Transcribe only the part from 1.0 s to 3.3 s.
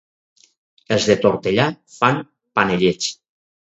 de Tortellà fan panellets.